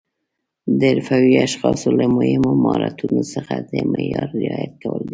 د 0.79 0.81
حرفوي 0.91 1.33
اشخاصو 1.47 1.89
له 1.99 2.05
مهمو 2.17 2.51
مهارتونو 2.63 3.21
څخه 3.33 3.53
د 3.69 3.71
معیار 3.91 4.27
رعایت 4.41 4.73
کول 4.83 5.01
دي. 5.05 5.09